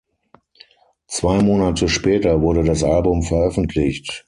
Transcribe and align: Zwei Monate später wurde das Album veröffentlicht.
Zwei 1.05 1.43
Monate 1.43 1.87
später 1.87 2.41
wurde 2.41 2.63
das 2.63 2.83
Album 2.83 3.21
veröffentlicht. 3.21 4.19